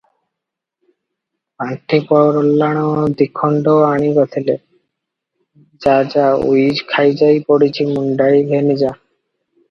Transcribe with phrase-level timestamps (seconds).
[1.63, 2.85] ପାଣ୍ଠି ପଲାଣ
[3.19, 4.55] ଦିଖଣ୍ଡ ଆଣିଥିଲେ;
[5.87, 8.95] ଯା, ଯା, ଉଇ ଖାଇଯାଇ ପଡ଼ିଛି ମୁଣ୍ଡାଇ ଘେନି ଯା।